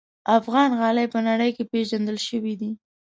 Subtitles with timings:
[0.37, 2.71] افغان غالۍ په نړۍ کې پېژندل شوي دي.